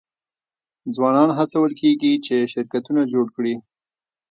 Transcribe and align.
ځوانان 0.95 1.29
هڅول 1.37 1.71
کیږي 1.81 2.13
چې 2.25 2.35
شرکتونه 2.53 3.01
جوړ 3.13 3.25
کړي. 3.35 3.55